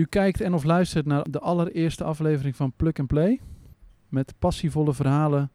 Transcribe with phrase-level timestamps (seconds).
[0.00, 3.40] U kijkt en of luistert naar de allereerste aflevering van Plug and Play.
[4.08, 5.50] Met passievolle verhalen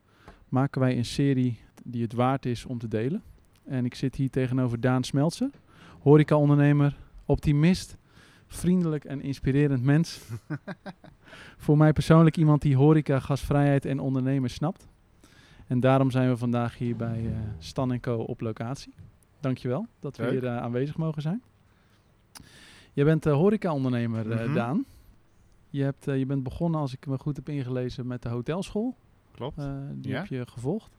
[0.50, 3.24] maken wij een serie die het waard is om te delen.
[3.64, 5.54] En ik zit hier tegenover Daan Smeltsen,
[6.00, 7.98] horeca-ondernemer, optimist,
[8.48, 10.22] vriendelijk en inspirerend mens.
[11.66, 14.88] Voor mij persoonlijk iemand die horeca, gasvrijheid en ondernemen snapt.
[15.68, 18.94] En daarom zijn we vandaag hier bij uh, Stan Co op locatie.
[19.40, 20.32] Dankjewel dat we Leuk.
[20.32, 21.42] hier uh, aanwezig mogen zijn.
[22.96, 24.54] Je bent uh, horeca-ondernemer, Mhm.
[24.54, 24.86] Daan.
[25.70, 28.96] Je, hebt, eh, je bent begonnen, als ik me goed heb ingelezen, met de hotelschool.
[29.32, 29.58] Klopt.
[29.58, 30.18] Eh, die Ja.
[30.18, 30.92] heb je gevolgd.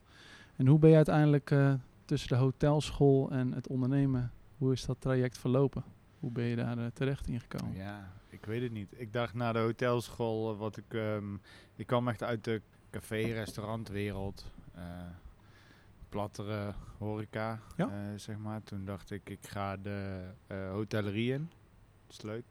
[0.57, 4.97] En hoe ben je uiteindelijk eh, tussen de hotelschool en het ondernemen, hoe is dat
[5.01, 5.85] traject verlopen?
[6.21, 7.75] Hoe ben je daar eh, terecht in gekomen?
[7.77, 8.93] Ja, ik weet het niet.
[8.97, 11.35] Ik dacht na de hotelschool, eh, wat ik, ehm,
[11.77, 14.45] ik kwam echt uit de café-restaurantwereld.
[14.75, 14.83] eh
[16.09, 17.89] plattere horeca, Ja.
[17.89, 18.63] eh, zeg maar.
[18.63, 21.51] Toen dacht ik, ik ga de eh, hotellerie in.
[22.07, 22.47] Dat is leuk.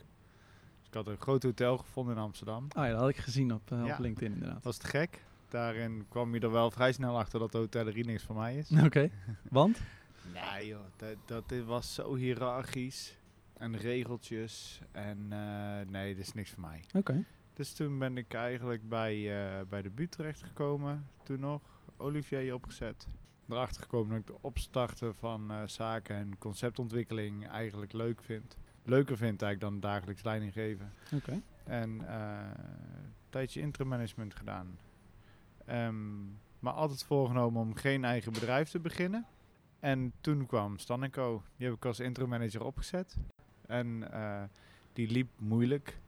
[0.79, 2.65] Dus ik had een groot hotel gevonden in Amsterdam.
[2.69, 3.93] Ah ja, dat had ik gezien op, eh, Ja.
[3.93, 4.63] op LinkedIn inderdaad.
[4.63, 5.23] Was het gek?
[5.49, 8.71] Daarin kwam je er wel vrij snel achter dat de hotellerie niks voor mij is.
[8.85, 9.09] Oké,
[9.49, 9.81] want?
[10.33, 13.17] Nee joh, dat, dat dit was zo hiërarchisch.
[13.57, 14.81] En regeltjes.
[14.91, 16.83] En eh, nee, dat is niks voor mij.
[16.93, 17.23] Oké.
[17.53, 21.07] Dus toen ben ik eigenlijk bij, eh, bij de buurt terechtgekomen.
[21.23, 21.61] Toen nog
[21.97, 23.07] Olivier opgezet.
[23.49, 28.57] Erachter gekomen dat ik de opstarten van zaken en conceptontwikkeling eigenlijk leuk vind.
[28.85, 30.93] Leuker vind eigenlijk dan dagelijks leiding geven.
[31.13, 31.41] Oké.
[31.63, 32.37] En eh,
[32.97, 34.77] een tijdje interim management gedaan.
[35.65, 36.23] Ehm,
[36.59, 39.25] maar altijd voorgenomen om geen eigen bedrijf te beginnen.
[39.79, 41.43] En toen kwam Stan Co.
[41.57, 43.17] Die heb ik als interim manager opgezet.
[43.67, 44.43] En eh,
[44.93, 45.99] die liep moeilijk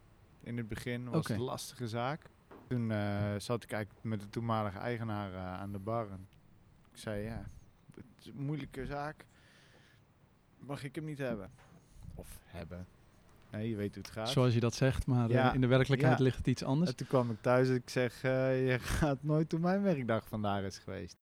[0.43, 1.09] in het begin.
[1.09, 2.29] Was een lastige zaak.
[2.67, 6.11] Toen eh, zat ik eigenlijk met de toenmalige eigenaar eh, aan de bar.
[6.11, 6.27] En
[6.91, 7.45] ik zei, ja,
[7.95, 9.25] het is een moeilijke zaak.
[10.59, 11.51] Mag ik hem niet hebben?
[12.17, 12.85] Of hebben.
[13.51, 14.29] Nee, je weet hoe het gaat.
[14.29, 15.53] Zoals je dat zegt, maar eh, Ja.
[15.53, 16.23] in de werkelijkheid Ja.
[16.23, 16.89] ligt het iets anders.
[16.89, 20.27] En toen kwam ik thuis en ik zeg, eh, je gaat nooit toen mijn werkdag
[20.27, 21.17] vandaag is geweest.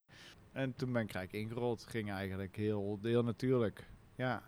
[0.52, 1.84] En toen ben ik eigenlijk ingerold.
[1.88, 3.88] Ging eigenlijk heel, heel natuurlijk.
[4.16, 4.42] Ja,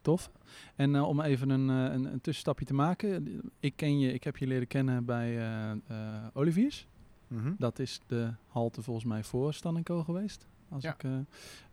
[0.00, 0.30] Tof.
[0.76, 3.40] En eh, om even een, een, een tussenstapje te maken.
[3.60, 6.86] Ik ken je, ik heb je leren kennen bij eh, Oliviers.
[7.28, 7.52] Mhm.
[7.58, 10.46] Dat is de halte volgens mij voor Stan Co geweest.
[10.68, 10.92] Als Ja.
[10.94, 11.18] ik, eh,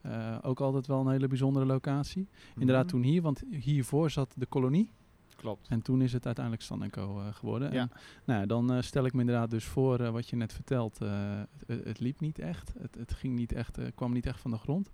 [0.02, 2.28] eh, ook altijd wel een hele bijzondere locatie.
[2.58, 2.94] Inderdaad Mhm.
[2.94, 4.92] toen hier, want hiervoor zat de kolonie.
[5.36, 5.68] Klopt.
[5.68, 7.74] En toen is het uiteindelijk Stan Co eh, geworden.
[7.74, 7.80] Ja.
[7.82, 7.92] En,
[8.26, 11.00] nou, ja, dan stel ik me inderdaad dus voor wat je net vertelt.
[11.00, 12.74] het, het liep niet echt.
[12.80, 14.92] Het, het ging niet echt, kwam niet echt van de grond.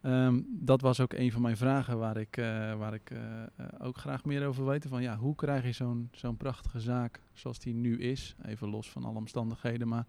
[0.00, 3.48] Ehm, dat was ook een van mijn vragen waar ik, eh, waar ik eh, eh,
[3.78, 4.90] ook graag meer over wil weten.
[4.90, 8.36] Van, ja, hoe krijg je zo'n zo'n prachtige zaak zoals die nu is?
[8.44, 10.06] Even los van alle omstandigheden, maar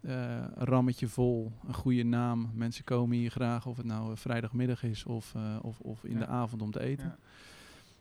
[0.00, 2.50] een rammetje vol, een goede naam.
[2.54, 6.18] Mensen komen hier graag, of het nou vrijdagmiddag is of, of, of in Ja.
[6.18, 7.06] de avond om te eten.
[7.06, 7.16] Ja.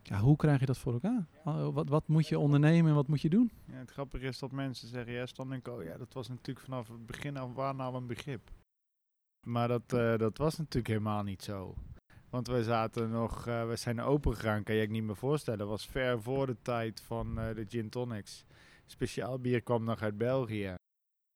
[0.03, 1.25] Ja, hoe krijg je dat voor elkaar?
[1.73, 3.51] Wat, wat moet je ondernemen en wat moet je doen?
[3.65, 5.83] Ja, het grappige is dat mensen zeggen, ja, Stan en Co.
[5.83, 8.51] Ja, dat was natuurlijk vanaf het begin af aan al een begrip.
[9.47, 11.75] Maar dat, eh, dat was natuurlijk helemaal niet zo.
[12.29, 15.59] Want wij zaten nog, eh we zijn open gegaan, kan je je niet meer voorstellen.
[15.59, 18.45] Dat was ver voor de tijd van eh, de gin tonics.
[18.85, 20.75] Speciaal bier kwam nog uit België.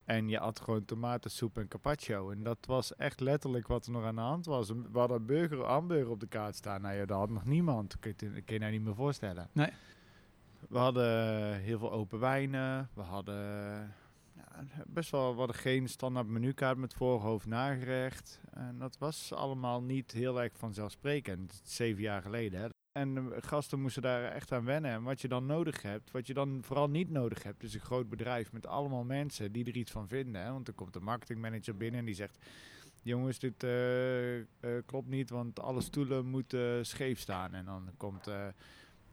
[0.06, 2.32] En je had gewoon tomatensoep en carpaccio.
[2.32, 4.70] En dat was echt letterlijk wat er nog aan de hand was.
[4.70, 6.82] We hadden een burger, hamburger op de kaart staan.
[6.82, 7.92] Nou ja, dat had nog niemand.
[7.92, 9.50] Dat kun je, kun je nou niet meer voorstellen.
[9.52, 9.72] Nee.
[10.70, 12.90] We hadden heel veel open wijnen.
[12.94, 13.94] We hadden
[14.88, 18.42] best wel, we hadden geen standaard menukaart met voorhoofd nagerecht.
[18.52, 21.62] En dat was allemaal niet heel erg vanzelfsprekend.
[21.64, 22.62] Zeven jaar geleden.
[22.62, 22.68] Hè.
[22.92, 24.92] En de gasten moesten daar echt aan wennen.
[24.92, 27.80] En wat je dan nodig hebt, wat je dan vooral niet nodig hebt, is een
[27.80, 30.42] groot bedrijf met allemaal mensen die er iets van vinden.
[30.42, 30.52] Hè.
[30.52, 32.38] Want er komt een marketingmanager binnen en die zegt:
[33.04, 34.46] Jongens, dit eh, eh,
[34.86, 37.54] klopt niet, want alle stoelen moeten scheef staan.
[37.54, 38.48] En dan komt eh,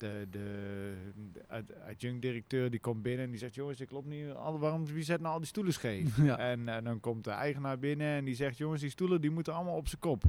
[0.00, 0.94] de, de,
[1.32, 4.30] de ad- adjunct-directeur die komt binnen en die zegt: Jongens, dit klopt niet.
[4.30, 6.16] Alle, waarom, wie zet nou al die stoelen scheef?
[6.22, 6.38] Ja.
[6.38, 9.76] En dan komt de eigenaar binnen en die zegt: Jongens, die stoelen die moeten allemaal
[9.76, 10.22] op zijn kop.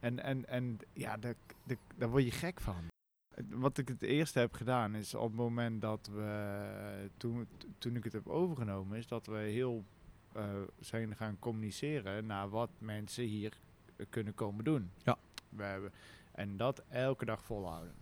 [0.00, 1.34] En, en, en ja, daar,
[2.10, 2.86] word je gek van.
[3.50, 7.48] Wat ik het eerste heb gedaan is op het moment dat we, toen,
[7.78, 9.84] toen ik het heb overgenomen, is dat we heel
[10.32, 10.44] eh,
[10.80, 13.52] zijn gaan communiceren naar wat mensen hier
[13.96, 14.90] eh, kunnen komen doen.
[15.02, 15.18] Ja.
[15.48, 15.92] We hebben,
[16.32, 17.94] en dat elke dag volhouden.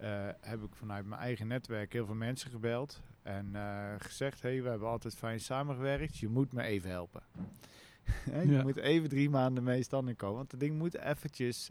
[0.00, 4.62] Eh, heb ik vanuit mijn eigen netwerk heel veel mensen gebeld en eh, gezegd: hey,
[4.62, 7.22] we hebben altijd fijn samengewerkt, je moet me even helpen.
[8.44, 8.62] Je Ja.
[8.62, 11.70] moet even drie maanden mee stand komen, want het ding moet eventjes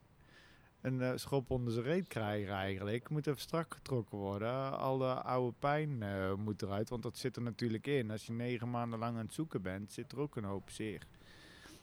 [0.82, 3.10] een eh, schop onder zijn reet krijgen eigenlijk.
[3.10, 4.78] Moet even strak getrokken worden.
[4.78, 6.04] Alle oude pijn
[6.40, 8.12] moet eruit, want dat zit er natuurlijk in.
[8.12, 11.02] Als je negen maanden lang aan het zoeken bent, zit er ook een hoop zeer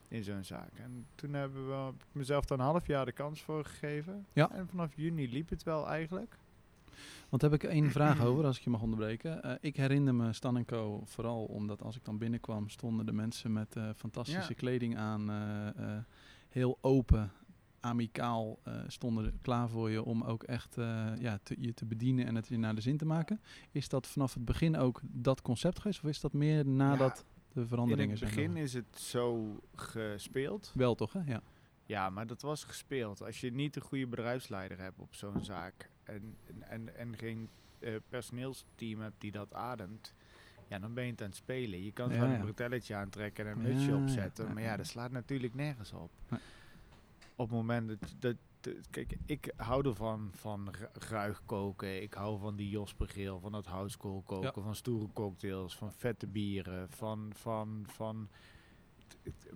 [0.08, 0.70] in zo'n zaak.
[0.78, 4.26] En toen hebben we mezelf dan een half jaar de kans voor gegeven.
[4.32, 4.50] Ja.
[4.52, 6.38] En vanaf juni liep het wel eigenlijk.
[7.28, 9.42] Want heb ik één vraag over, als ik je mag onderbreken.
[9.42, 11.02] Eh, ik herinner me Stan Co.
[11.04, 14.54] vooral omdat als ik dan binnenkwam, stonden de mensen met eh, fantastische Ja.
[14.56, 15.30] kleding aan.
[15.30, 15.96] eh,
[16.48, 17.30] heel open,
[17.80, 20.74] amicaal stonden klaar voor je om ook echt
[21.18, 23.40] ja, te, je te bedienen en het je naar de zin te maken.
[23.70, 26.04] Is dat vanaf het begin ook dat concept geweest?
[26.04, 27.24] Of is dat meer nadat
[27.56, 28.34] de In veranderingen het zijn?
[28.34, 30.72] begin is het zo gespeeld.
[30.74, 31.20] Wel toch, hè?
[31.26, 31.42] Ja.
[31.86, 33.22] Ja, maar dat was gespeeld.
[33.22, 37.48] Als je niet een goede bedrijfsleider hebt op zo'n zaak en, en, en geen
[37.78, 40.14] eh, personeelsteam hebt die dat ademt,
[40.68, 41.82] ja, dan ben je het aan het spelen.
[41.84, 42.34] Je kan Ja, gewoon ja.
[42.36, 44.76] een bretelletje aantrekken en een mutsje ja, opzetten, maar ja.
[44.76, 46.10] dat slaat natuurlijk nergens op.
[47.36, 48.36] Op het moment dat, dat-
[48.90, 52.02] kijk, ik hou ervan van ru- ruig koken.
[52.02, 56.90] Ik hou van die Josper van dat houtskool koken, van stoere cocktails, van vette bieren,
[56.90, 58.28] van, van, van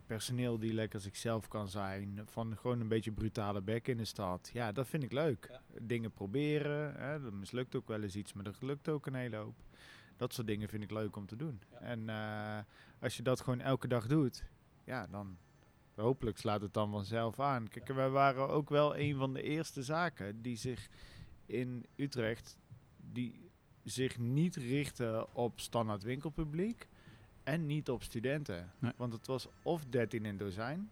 [0.06, 4.50] personeel die lekker zichzelf kan zijn, van gewoon een beetje brutale bek in de stad.
[4.52, 5.60] Ja, dat vind ik leuk.
[5.80, 9.36] Dingen proberen, hè, dat mislukt ook wel eens iets, maar dat lukt ook een hele
[9.36, 9.56] hoop.
[10.16, 11.60] Dat soort dingen vind ik leuk om te doen.
[11.70, 12.58] En eh,
[13.00, 14.44] als je dat gewoon elke dag doet,
[14.84, 15.36] ja, dan
[16.00, 17.68] hopelijk slaat het dan vanzelf aan.
[17.68, 20.88] Kijk, wij waren ook wel een van de eerste zaken die zich
[21.46, 22.58] in Utrecht,
[23.12, 23.50] die
[23.84, 26.88] zich niet richten op standaard winkelpubliek
[27.42, 28.70] en niet op studenten.
[28.78, 28.92] Nee.
[28.96, 30.90] Want het was of 13 in dozijn,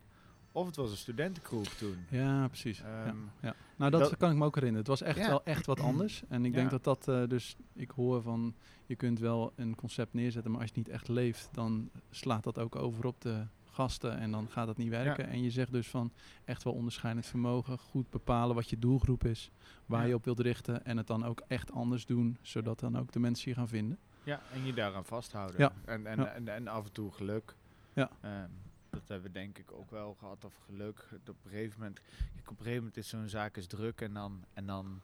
[0.53, 1.97] of het was een studentengroep toen.
[2.11, 2.79] Ja, precies.
[2.79, 3.55] ja, Ehm, ja.
[3.77, 4.87] Nou, dat, dat- kan ik me ook herinneren.
[4.91, 5.29] Het was echt Ja.
[5.29, 6.23] wel echt wat anders.
[6.29, 8.55] En ik denk dat dat eh, dus, ik hoor van,
[8.87, 12.45] je kunt wel een concept neerzetten, maar als je het niet echt leeft, dan slaat
[12.45, 13.47] dat ook over op de
[13.79, 15.29] gasten en dan gaat het niet werken.
[15.29, 16.13] En je zegt dus van
[16.45, 19.51] echt wel onderscheidend vermogen, goed bepalen wat je doelgroep is,
[19.87, 20.07] waar Ja.
[20.09, 23.19] je op wilt richten en het dan ook echt anders doen, zodat dan ook de
[23.19, 23.99] mensen je gaan vinden.
[24.23, 25.61] Ja, en je daaraan vasthouden.
[25.61, 25.73] Ja.
[25.85, 26.27] En, en, Ja.
[26.27, 27.55] en, en af en toe geluk.
[27.93, 28.11] Ja.
[28.21, 28.49] Ehm,
[28.91, 31.09] dat hebben we denk ik ook wel gehad, of geluk.
[31.29, 32.01] Op een gegeven moment,
[32.35, 35.01] kijk, op een gegeven moment is zo'n zaak is druk en dan, en dan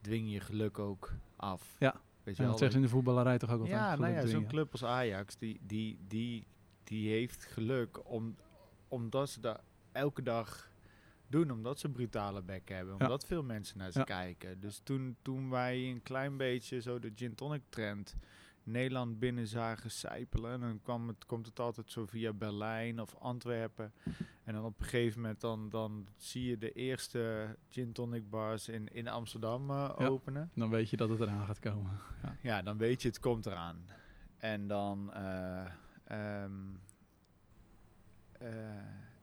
[0.00, 1.76] dwing je geluk ook af.
[1.78, 1.92] Ja.
[2.22, 2.58] Weet je En wel?
[2.58, 3.76] dat zeggen ze in de voetballerij toch ook altijd.
[3.78, 6.46] ja, nou ja, zo'n club als Ajax, die, die, die,
[6.84, 8.36] die heeft geluk om,
[8.88, 9.60] omdat ze dat
[9.92, 10.70] elke dag
[11.26, 11.50] doen.
[11.50, 12.94] Omdat ze brutale bekken hebben.
[12.98, 13.04] Ja.
[13.04, 14.04] Omdat veel mensen naar ze Ja.
[14.04, 14.60] kijken.
[14.60, 18.16] Dus toen, toen wij een klein beetje zo de gin tonic trend
[18.64, 20.52] Nederland binnen zagen sijpelen.
[20.52, 23.92] En dan kwam het, komt het altijd zo via Berlijn of Antwerpen.
[24.44, 28.68] En dan op een gegeven moment dan, dan zie je de eerste gin tonic bars
[28.68, 29.86] in, in Amsterdam Ja.
[29.88, 30.50] openen.
[30.54, 31.98] Dan weet je dat het eraan gaat komen.
[32.22, 32.36] Ja.
[32.42, 33.86] Ja, dan weet je het komt eraan.
[34.36, 35.12] En dan.
[35.12, 35.66] eh,
[36.12, 36.50] ehm,
[38.32, 38.48] eh,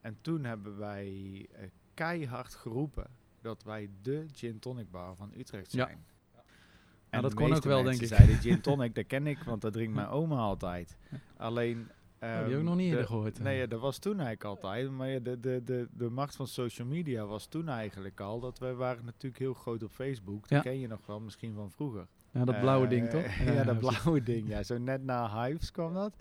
[0.01, 1.61] en toen hebben wij eh,
[1.93, 3.07] keihard geroepen
[3.41, 5.85] dat wij de gin tonic bar van Utrecht Ja.
[5.85, 6.05] zijn.
[7.09, 8.07] Nou, dat kon ook wel, denk ik.
[8.07, 10.97] zeiden gin tonic, dat ken ik, want dat drinkt mijn oma altijd.
[11.37, 11.79] Alleen.
[12.21, 13.37] Oh, heb ik ehm, nog niet eerder de- gehoord.
[13.37, 13.43] eh.
[13.43, 14.91] Nee, ja, dat was toen eigenlijk altijd.
[14.91, 18.39] Maar ja, de, de, de, de macht van social media was toen eigenlijk al.
[18.39, 20.41] Dat wij waren natuurlijk heel groot op Facebook.
[20.41, 20.59] Dat Ja.
[20.71, 22.07] ken je nog wel, misschien van vroeger.
[22.31, 23.35] ja, dat blauwe Eh, ding toch?
[23.55, 24.47] Ja, dat blauwe ding.
[24.47, 26.15] Ja, zo net na Hives kwam dat.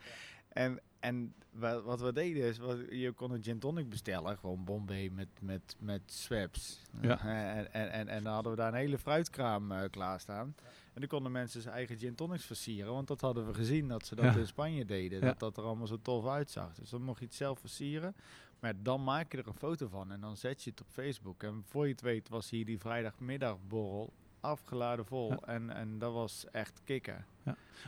[0.59, 4.39] En, en wa- wat we deden is, wat, je kon een gin tonic bestellen.
[4.39, 6.83] Gewoon Bombay met, met, met swaps.
[7.01, 7.21] Ja.
[7.21, 10.55] En, en, en, en dan hadden we daar een hele fruitkraam eh, klaarstaan.
[10.95, 12.93] En dan konden mensen zijn eigen gin tonics versieren.
[12.93, 14.37] Want dat hadden we gezien dat ze dat Ja.
[14.41, 15.21] in Spanje deden.
[15.21, 16.75] Dat dat er allemaal zo tof uitzag.
[16.75, 18.15] Dus dan mocht je het zelf versieren.
[18.61, 21.43] Maar dan maak je er een foto van en dan zet je het op Facebook.
[21.43, 25.31] En voor je het weet was hier die vrijdagmiddagborrel afgeladen vol.
[25.31, 25.39] Ja.
[25.47, 27.25] En, en dat was echt kicken.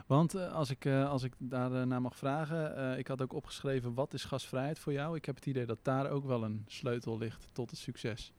[0.07, 3.95] Want eh, als, ik, eh, als ik daar naar mag vragen, ik had ook opgeschreven
[3.95, 5.17] wat is gasvrijheid voor jou?
[5.17, 8.33] Ik heb het idee dat daar ook wel een sleutel ligt tot het succes.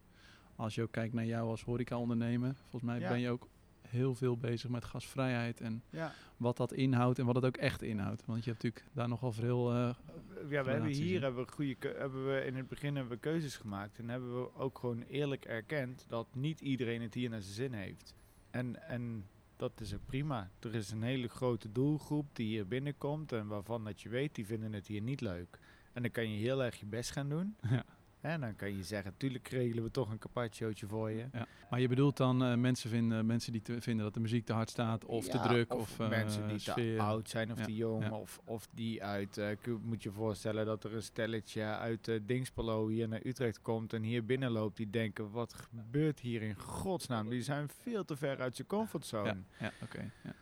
[0.55, 3.09] Als je ook kijkt naar jou als horeca-ondernemer, volgens mij Ja.
[3.09, 3.47] ben je ook
[3.91, 7.81] heel veel bezig met gasvrijheid en Ja, wat dat inhoudt en wat het ook echt
[7.81, 8.25] inhoudt.
[8.25, 9.71] Want je hebt natuurlijk daar nogal veel...
[9.71, 9.93] eh,
[10.49, 13.55] ja we hebben hier hebben we goede hebben we in het begin hebben we keuzes
[13.55, 13.97] gemaakt.
[13.97, 17.73] En hebben we ook gewoon eerlijk erkend dat niet iedereen het hier naar zijn zin
[17.73, 18.13] heeft.
[18.49, 20.49] En, en dat is ook prima.
[20.59, 24.45] Er is een hele grote doelgroep die hier binnenkomt en waarvan dat je weet, die
[24.45, 25.59] vinden het hier niet leuk.
[25.93, 27.55] En dan kan je heel erg je best gaan doen.
[27.69, 27.85] Ja.
[28.21, 31.25] En dan kan je zeggen, tuurlijk regelen we toch een carpacciootje voor je.
[31.33, 31.47] ja.
[31.69, 34.53] Maar je bedoelt dan eh, mensen, vinden, mensen die te, vinden dat de muziek te
[34.53, 36.95] hard staat of te druk of, eh, mensen die sfeer.
[36.97, 40.11] te oud zijn of Ja, te jong of, of die uit eh, k- moet je
[40.11, 44.77] voorstellen dat er een stelletje uit uh, Dingspelo hier naar Utrecht komt en hier binnenloopt
[44.77, 49.37] die denken wat gebeurt hier in godsnaam die zijn veel te ver uit zijn comfortzone
[49.59, 50.11] Ja, oké.
[50.23, 50.33] ja.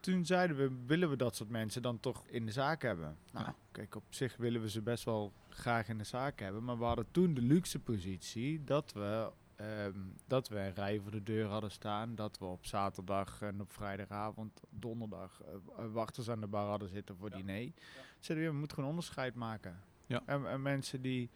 [0.00, 3.46] toen zeiden we willen we dat soort mensen dan toch in de zaak hebben nou
[3.72, 6.84] kijk op zich willen we ze best wel graag in de zaak hebben maar we
[6.84, 11.46] hadden toen de luxe positie dat we Ehm, dat we een rij voor de deur
[11.46, 12.14] hadden staan.
[12.14, 16.88] Dat we op zaterdag en op vrijdagavond, donderdag, eh, eh, wachters aan de bar hadden
[16.88, 17.72] zitten voor diner.
[18.20, 19.80] Zeiden we, we moeten gewoon onderscheid maken.
[20.06, 20.22] Ja.
[20.26, 21.30] En, en mensen die,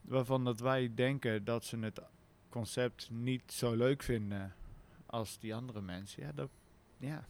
[0.00, 2.00] waarvan dat wij denken dat ze het
[2.48, 4.54] concept niet zo leuk vinden.
[5.06, 6.22] als die andere mensen.
[6.22, 6.50] Ja, dat,
[6.96, 7.26] ja,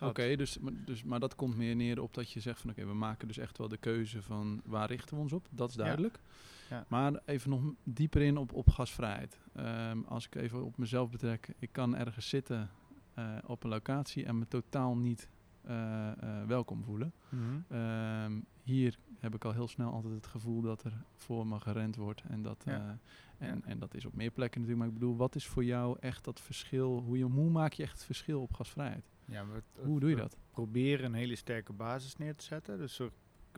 [0.00, 2.94] Oké, dus, dus, maar dat komt meer neer op dat je zegt van oké, we
[2.94, 5.48] maken dus echt wel de keuze van waar richten we ons op.
[5.50, 6.18] Dat is duidelijk.
[6.70, 6.84] Ja.
[6.88, 9.40] Maar even nog dieper in op, op gasvrijheid.
[9.54, 12.70] Ehm, als ik even op mezelf betrek, ik kan ergens zitten
[13.14, 15.28] eh, op een locatie en me totaal niet
[15.60, 17.12] eh, eh, welkom voelen.
[17.28, 17.42] Mhm.
[17.68, 21.96] Ehm, hier heb ik al heel snel altijd het gevoel dat er voor me gerend
[21.96, 22.22] wordt.
[22.28, 22.98] En dat, Ja.
[23.38, 24.86] en, en dat is op meer plekken natuurlijk.
[24.86, 27.00] Maar ik bedoel, wat is voor jou echt dat verschil?
[27.06, 29.10] Hoe, je, hoe maak je echt het verschil op gasvrijheid?
[29.26, 30.36] Ja, Hoe doe je dat?
[30.50, 32.78] proberen een hele sterke basis neer te zetten.
[32.78, 33.00] Dus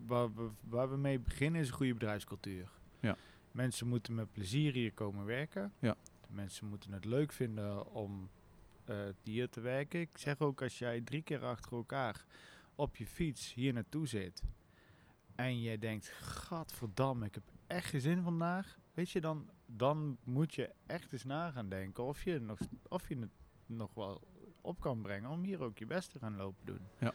[0.06, 2.70] waar, we, waar we mee beginnen is een goede bedrijfscultuur.
[3.00, 3.16] Ja.
[3.52, 5.72] Mensen moeten met plezier hier komen werken.
[5.78, 5.96] Ja.
[6.28, 8.28] Mensen moeten het leuk vinden om
[8.84, 10.00] eh, hier te werken.
[10.00, 12.24] Ik zeg ook, als jij drie keer achter elkaar
[12.74, 14.42] op je fiets hier naartoe zit...
[15.34, 18.78] en jij denkt, gadverdamme, ik heb echt geen zin vandaag...
[18.94, 22.58] weet je, dan, dan moet je echt eens na gaan denken of je, nog,
[22.88, 23.30] of je het
[23.66, 24.22] nog wel
[24.68, 26.80] op kan brengen om hier ook je best te gaan lopen doen.
[26.98, 27.14] Ja.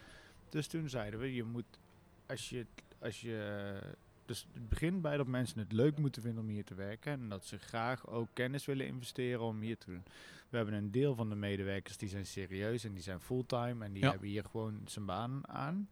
[0.50, 1.80] Dus toen zeiden we, je moet,
[2.26, 2.66] als je,
[3.00, 3.80] als je,
[4.26, 7.30] dus het begint bij dat mensen het leuk moeten vinden om hier te werken en
[7.30, 10.04] dat ze graag ook kennis willen investeren om hier te doen.
[10.50, 13.94] We hebben een deel van de medewerkers die zijn serieus en die zijn fulltime en
[13.94, 14.10] die Ja.
[14.10, 15.90] hebben hier gewoon zijn baan aan.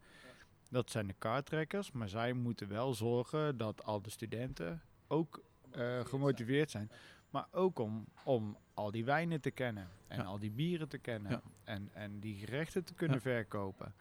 [0.69, 5.41] Dat zijn de kaarttrekkers, maar zij moeten wel zorgen dat al de studenten ook
[5.71, 6.91] eh, gemotiveerd zijn.
[7.29, 10.23] Maar ook om, om al die wijnen te kennen en Ja.
[10.23, 11.41] al die bieren te kennen Ja.
[11.63, 13.21] en, en die gerechten te kunnen Ja.
[13.21, 13.93] verkopen.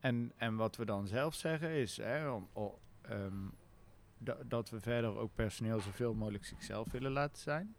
[0.00, 2.48] En, en wat we dan zelf zeggen is hè, om,
[3.02, 3.34] ehm,
[4.18, 7.74] da- dat we verder ook personeel zoveel mogelijk zichzelf willen laten zijn.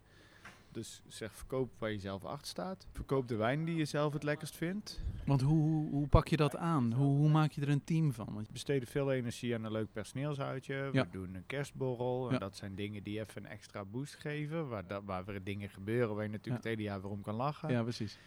[0.73, 2.87] Dus zeg verkoop waar je zelf achter staat.
[2.91, 5.01] Verkoop de wijn die je zelf het lekkerst vindt.
[5.25, 6.93] Want hoe, hoe, pak je dat aan?
[6.93, 8.33] Hoe, hoe maak je er een team van?
[8.33, 10.89] Want We besteden veel energie aan een leuk personeelsuitje.
[10.91, 11.03] Ja.
[11.03, 12.27] We doen een kerstborrel.
[12.27, 12.39] En Ja.
[12.39, 14.67] dat zijn dingen die even een extra boost geven.
[14.67, 16.69] Waar, da- waar weer dingen gebeuren waar je natuurlijk Ja.
[16.69, 17.69] het hele jaar weer om kan lachen.
[17.69, 18.17] ja, precies.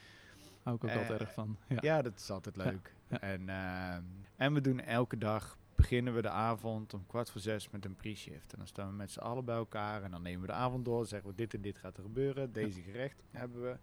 [0.63, 1.57] Hou ik ook Eh, altijd erg van.
[1.69, 1.77] Ja.
[1.81, 2.95] Ja, dat is altijd leuk.
[3.09, 4.03] En, ehm,
[4.37, 7.97] en we doen elke dag, beginnen we de avond om kwart voor zes met een
[7.97, 8.53] pre-shift.
[8.53, 10.85] En dan staan we met z'n allen bij elkaar en dan nemen we de avond
[10.85, 11.07] door.
[11.07, 12.53] Zeggen we dit en dit gaat er gebeuren.
[12.53, 13.77] Deze gerecht hebben we.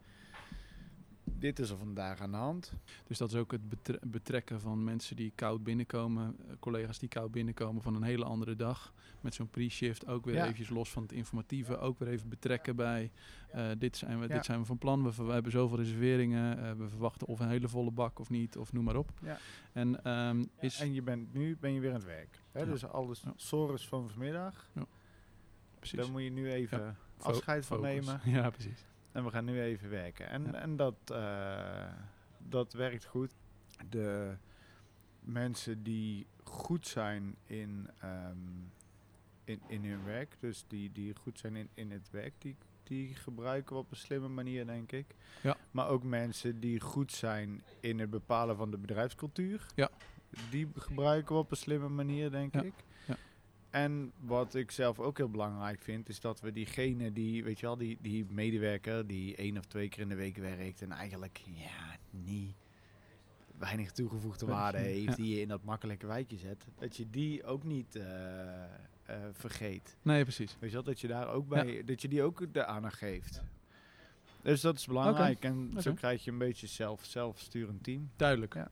[1.44, 2.74] Dit is er vandaag aan de hand.
[3.08, 7.10] Dus dat is ook het betre- betrekken van mensen die koud binnenkomen, eh, collega's die
[7.10, 8.94] koud binnenkomen van een hele andere dag.
[9.22, 10.42] Met zo'n pre-shift ook weer Ja.
[10.44, 13.12] eventjes los van het informatieve, ook weer even betrekken bij
[13.52, 14.34] eh, dit, zijn we, Ja.
[14.34, 17.68] dit zijn we van plan, we, hebben zoveel reserveringen, eh, we verwachten of een hele
[17.68, 19.12] volle bak of niet, of noem maar op.
[19.22, 19.38] Ja.
[19.74, 20.80] En ehm, is...
[20.80, 22.40] En je bent, nu ben je weer aan het werk.
[22.52, 22.66] Hè?
[22.66, 23.34] Dus alles Ja.
[23.36, 24.70] sores van vanmiddag.
[25.80, 26.00] precies.
[26.00, 28.22] Daar moet je nu even afscheid van nemen.
[28.38, 28.86] Ja, precies.
[29.14, 30.30] En we gaan nu even werken.
[30.30, 30.54] En, Ja.
[30.54, 31.94] en dat, eh,
[32.38, 33.34] dat werkt goed.
[33.90, 34.36] De
[35.20, 38.38] mensen die goed zijn in, ehm,
[39.44, 43.16] in, in hun werk, dus die, die goed zijn in, in het werk, die, die
[43.16, 45.16] gebruiken we op een slimme manier, denk ik.
[45.44, 45.58] Ja.
[45.72, 49.66] Maar ook mensen die goed zijn in het bepalen van de bedrijfscultuur.
[49.76, 49.90] Ja.
[50.50, 52.62] Die gebruiken we op een slimme manier, denk Ja.
[52.62, 52.74] ik.
[53.08, 53.16] Ja.
[53.74, 57.66] En wat ik zelf ook heel belangrijk vind, is dat we diegene die, weet je
[57.66, 61.42] wel, die, die medewerker die één of twee keer in de week werkt en eigenlijk,
[61.46, 62.56] ja, niet
[63.58, 65.16] weinig toegevoegde waarde heeft, ja.
[65.16, 68.70] die je in dat makkelijke wijkje zet, dat je die ook niet eh, eh,
[69.32, 69.98] vergeet.
[70.02, 70.58] Nee, precies.
[70.60, 73.44] Weet je wel, dat je daar ook bij, dat je die ook de aandacht geeft.
[74.44, 78.10] Dus dat is belangrijk en zo krijg je een beetje zelf, zelfsturend team.
[78.16, 78.54] Duidelijk.
[78.54, 78.72] Ja.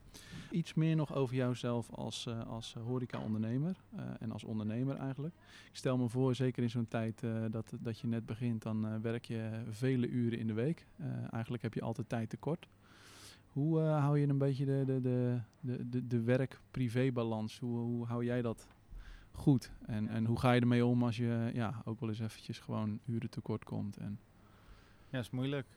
[0.51, 5.33] Iets meer nog over jouzelf als, eh, als horeca-ondernemer eh, en als ondernemer eigenlijk.
[5.69, 8.87] Ik stel me voor, zeker in zo'n tijd eh, dat, dat je net begint, dan
[8.87, 10.85] eh, werk je vele uren in de week.
[10.97, 12.67] Eh, eigenlijk heb je altijd tijd tekort.
[13.47, 17.59] Hoe eh, hou je een beetje de, de, de, de, de, de werk-privé-balans?
[17.59, 18.67] Hoe, hoe hou jij dat
[19.31, 19.71] goed?
[19.85, 22.99] En, en hoe ga je ermee om als je ja, ook wel eens eventjes gewoon
[23.05, 23.97] uren tekort komt?
[23.97, 24.19] En,
[25.11, 25.67] Ja, is moeilijk.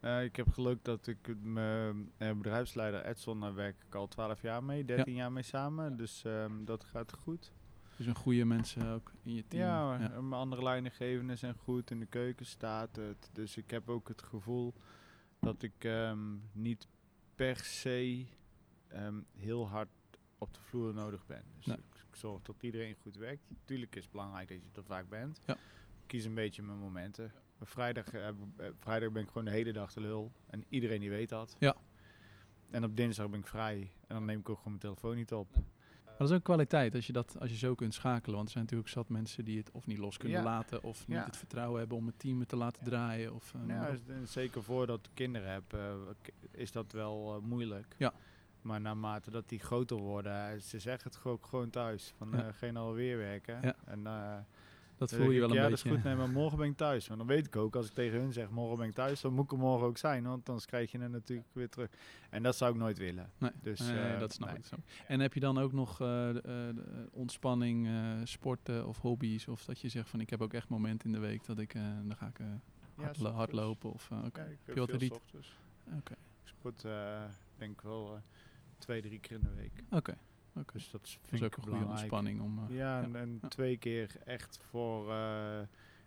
[0.00, 4.42] Eh, ik heb geluk dat ik mijn eh, bedrijfsleider Edson, daar werk ik al 12
[4.42, 5.96] jaar mee, 13 jaar mee samen.
[5.96, 7.52] Dus ehm, dat gaat goed.
[7.96, 9.62] dus een goede mensen ook in je team.
[9.62, 13.30] Ja, mijn andere leidinggevenden zijn goed, in de keuken staat het.
[13.32, 14.74] Dus ik heb ook het gevoel
[15.40, 16.88] dat ik ehm, niet
[17.34, 18.26] per se
[18.88, 19.88] ehm, heel hard
[20.38, 21.42] op de vloer nodig ben.
[21.56, 21.76] Dus Nee.
[21.76, 23.50] ik, ik zorg dat iedereen goed werkt.
[23.64, 25.40] Tuurlijk is het belangrijk dat je er vaak bent.
[25.46, 25.54] Ja.
[25.54, 27.32] Ik kies een beetje mijn momenten.
[27.60, 28.34] Maar Vrijdag, eh, eh,
[28.78, 30.32] vrijdag ben ik gewoon de hele dag de lul.
[30.46, 31.56] En iedereen die weet dat.
[31.58, 31.76] Ja.
[32.70, 33.92] En op dinsdag ben ik vrij.
[34.06, 35.48] En dan neem ik ook gewoon mijn telefoon niet op.
[36.04, 38.34] Maar dat is ook kwaliteit als je, dat, als je zo kunt schakelen.
[38.36, 40.44] Want er zijn natuurlijk zat mensen die het of niet los kunnen Ja.
[40.44, 40.82] laten.
[40.82, 41.24] Of niet Ja.
[41.24, 43.34] het vertrouwen hebben om het team te laten draaien.
[43.34, 45.94] Of, eh, noem Ja, dus, zeker voordat ik kinderen heb, eh,
[46.50, 47.94] is dat wel eh, moeilijk.
[47.98, 48.12] Ja.
[48.62, 52.12] Maar naarmate dat die groter worden, ze zeggen het ook gewoon thuis.
[52.16, 52.46] Van Ja.
[52.46, 53.58] eh geen alweer werken.
[53.62, 53.74] Ja.
[53.84, 54.36] En eh,
[55.00, 55.76] Dat voel je wel een ja, beetje.
[55.76, 57.08] dat is goed, nee, maar morgen ben ik thuis.
[57.08, 59.32] Maar dan weet ik ook, als ik tegen hun zeg, morgen ben ik thuis, dan
[59.32, 60.24] moet ik er morgen ook zijn.
[60.24, 61.88] Want dan krijg je het natuurlijk weer terug.
[62.30, 63.30] En dat zou ik nooit willen.
[63.38, 64.58] Nee, Dus, nee, eh, dat snap nee.
[64.58, 64.64] ik.
[64.64, 64.78] ik.
[65.06, 67.88] En heb je dan ook nog eh, de, eh, de, ontspanning,
[68.24, 69.48] sporten of hobby's?
[69.48, 71.72] Of dat je zegt van ik heb ook echt momenten in de week dat ik,
[71.72, 72.38] dan ga ik
[72.98, 74.10] Ja, s hardlopen of...
[74.10, 75.58] eh, Oké, Ja, ik heb veel ochtends.
[75.94, 76.82] Ik sport
[77.56, 78.20] denk ik wel
[78.78, 79.82] twee, drie keer in de week.
[79.90, 80.16] oké.
[80.54, 80.72] Oké.
[80.72, 82.58] Dus dat Dat vind is ik ook een goede ontspanning om...
[82.68, 83.02] eh, Ja, ja.
[83.02, 83.48] en, en Ja.
[83.48, 85.60] twee keer echt voor eh,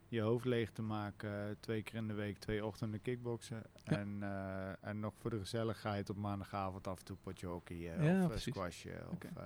[0.08, 1.58] je hoofd leeg te maken.
[1.60, 3.64] Twee keer in de week, twee ochtenden kickboksen.
[3.84, 3.98] Ja.
[3.98, 7.94] En, eh, en nog voor de gezelligheid op maandagavond af en toe potje hockey Ja,
[7.94, 8.56] of eh, precies.
[9.12, 9.30] Oké.
[9.36, 9.44] of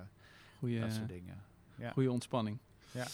[0.59, 1.41] goede, dat soort dingen.
[1.75, 1.91] Ja.
[1.91, 2.57] goede ontspanning.
[2.91, 3.05] Ja.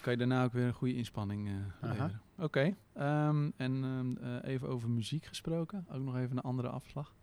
[0.00, 1.54] Kan je daarna ook weer een goede inspanning eh
[1.88, 2.20] leveren.
[2.38, 5.86] Oké, ehm, en ehm, eh, even over muziek gesproken.
[5.90, 7.14] Ook nog even een andere afslag.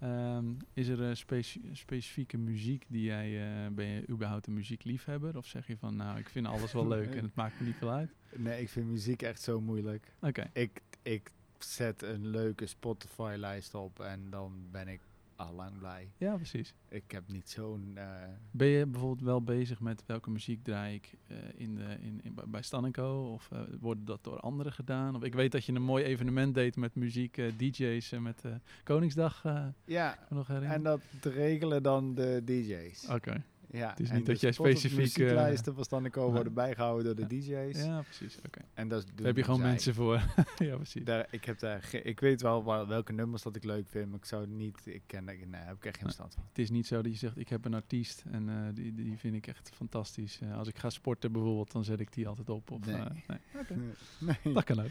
[0.00, 3.40] Ehm, is er een speci- specifieke muziek die jij...
[3.64, 5.36] eh, ben je überhaupt een muziekliefhebber?
[5.36, 7.76] Of zeg je van, nou, ik vind alles wel leuk en het maakt me niet
[7.76, 8.10] veel uit?
[8.36, 10.12] Nee, ik vind muziek echt zo moeilijk.
[10.20, 15.00] Oké, Ik, ik zet een leuke Spotify-lijst op en dan ben ik
[15.40, 16.10] al lang blij.
[16.16, 16.74] ja, precies.
[16.88, 17.92] Ik heb niet zo'n...
[17.94, 18.04] eh,
[18.50, 22.34] Ben je bijvoorbeeld wel bezig met welke muziek draai ik eh, in de, in, in,
[22.46, 23.32] bij Stan Co?
[23.32, 25.14] Of eh, wordt dat door anderen gedaan?
[25.16, 28.42] Of ik weet dat je een mooi evenement deed met muziek, DJ's en met
[28.84, 29.42] Koningsdag.
[29.84, 30.76] ja, nog herinneren?
[30.76, 31.00] en dat
[31.34, 33.08] regelen dan de DJ's.
[33.08, 36.30] Oké, Ja, Het is niet de dat jij specifiek, eh, muzieklijsten van Stannico nee.
[36.32, 37.84] worden bijgehouden door de DJ's.
[37.84, 38.38] ja, precies.
[38.46, 38.60] Oké.
[38.74, 40.14] En dat Daar heb je gewoon mensen voor.
[40.56, 41.04] ja, precies.
[41.04, 44.18] Daar, ik, heb daar ik weet wel waar, welke nummers dat ik leuk vind, maar
[44.18, 44.80] ik zou het niet...
[44.84, 46.14] Ik ken daar, nee, daar heb ik echt geen Nee.
[46.14, 46.44] verstand van.
[46.48, 49.18] Het is niet zo dat je zegt, ik heb een artiest en eh, die, die
[49.18, 50.40] vind ik echt fantastisch.
[50.40, 52.70] Eh, als ik ga sporten bijvoorbeeld, dan zet ik die altijd op.
[52.70, 52.96] Of, Nee.
[52.96, 53.38] eh, nee.
[53.62, 53.74] Oké.
[54.18, 54.54] Nee.
[54.54, 54.90] Dat kan ook.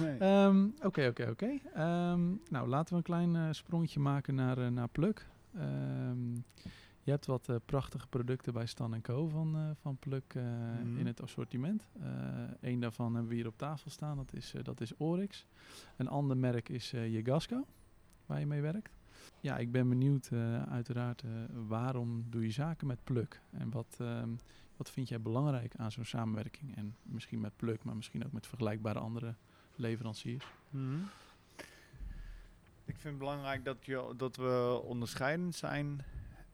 [0.00, 0.18] nee.
[0.18, 1.50] Ehm, Oké, oké, oké.
[1.74, 5.26] Ehm, Nou, laten we een klein sprongje maken naar, naar Pluk.
[5.56, 6.34] Ehm,
[7.08, 9.28] je hebt wat eh, prachtige producten bij Stan Co.
[9.28, 10.98] van, eh, van Pluk eh, Mhm.
[10.98, 11.86] in het assortiment.
[12.60, 15.46] Eén daarvan hebben we hier op tafel staan, dat is, dat is Oryx.
[15.96, 17.66] Een ander merk is Jegasco,
[18.26, 18.90] waar je mee werkt.
[19.40, 20.30] Ja, ik ben benieuwd
[20.68, 21.24] uiteraard,
[21.66, 23.40] waarom doe je zaken met Pluk?
[23.50, 24.30] En wat, ehm,
[24.76, 26.76] wat vind jij belangrijk aan zo'n samenwerking?
[26.76, 29.34] En misschien met Pluk, maar misschien ook met vergelijkbare andere
[29.76, 30.46] leveranciers.
[30.70, 30.94] Mhm.
[32.84, 36.00] Ik vind het belangrijk dat, je, dat we onderscheidend zijn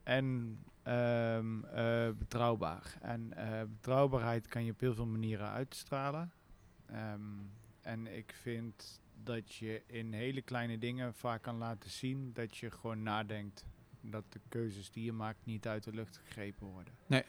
[0.04, 2.98] en ehm, eh, betrouwbaar.
[3.00, 6.32] En eh, betrouwbaarheid kan je op heel veel manieren uitstralen.
[6.86, 7.20] Ehm,
[7.80, 12.70] en ik vind dat je in hele kleine dingen vaak kan laten zien dat je
[12.70, 13.64] gewoon nadenkt
[14.00, 16.94] dat de keuzes die je maakt niet uit de lucht gegrepen worden.
[17.06, 17.24] Nee.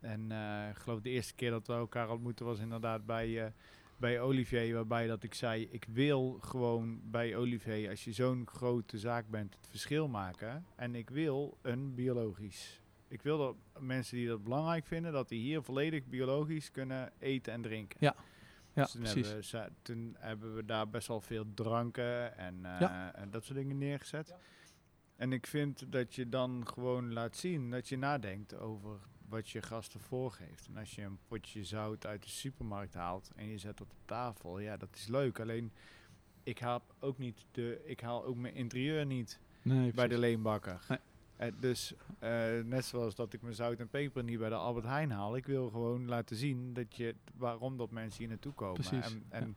[0.00, 3.52] En eh, ik geloof de eerste keer dat we elkaar ontmoetten was inderdaad bij,
[3.96, 8.98] bij Olivier, waarbij dat ik zei, ik wil gewoon bij Olivier, als je zo'n grote
[8.98, 10.66] zaak bent, het verschil maken.
[10.76, 12.80] En ik wil een biologisch.
[13.08, 17.52] Ik wil dat mensen die dat belangrijk vinden, dat die hier volledig biologisch kunnen eten
[17.52, 17.96] en drinken.
[18.00, 18.14] Ja,
[18.72, 19.50] Dus toen, precies.
[19.50, 23.14] hebben we, toen hebben we daar best wel veel dranken en, eh, Ja.
[23.14, 24.34] en dat soort dingen neergezet.
[25.16, 28.98] En ik vind dat je dan gewoon laat zien dat je nadenkt over
[29.28, 30.66] wat je gasten voorgeeft.
[30.66, 34.06] En als je een potje zout uit de supermarkt haalt en je zet dat op
[34.06, 35.40] tafel, ja, dat is leuk.
[35.40, 35.72] Alleen
[36.42, 40.84] ik haal ook niet de, ik haal ook mijn interieur niet Nee, bij de leenbakker.
[40.88, 40.98] Nee.
[41.36, 44.84] Eh, dus eh, net zoals dat ik mijn zout en peper niet bij de Albert
[44.86, 48.74] Heijn haal, ik wil gewoon laten zien dat je waarom dat mensen hier naartoe komen.
[48.74, 49.56] Precies, En, en